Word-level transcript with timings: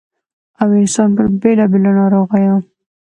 ٫او 0.61 0.67
انسـان 0.81 1.09
پـر 1.15 1.25
بېـلابېـلو 1.41 1.91
نـاروغـيو 1.97 2.55